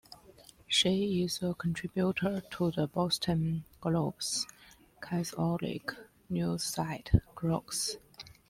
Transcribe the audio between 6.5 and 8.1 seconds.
site, Crux.